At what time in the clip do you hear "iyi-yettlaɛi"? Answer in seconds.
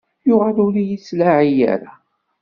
0.81-1.53